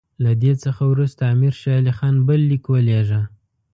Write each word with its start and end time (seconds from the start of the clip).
له 0.23 0.31
دې 0.41 0.53
څخه 0.63 0.83
وروسته 0.91 1.21
امیر 1.33 1.53
شېر 1.61 1.75
علي 1.81 1.93
خان 1.97 2.15
بل 2.27 2.39
لیک 2.49 2.65
ولېږه. 2.69 3.21